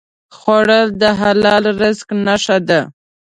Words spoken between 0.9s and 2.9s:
د حلال رزق نښه ده